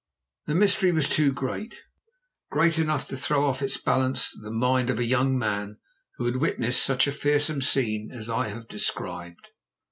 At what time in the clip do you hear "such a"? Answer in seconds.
6.83-7.11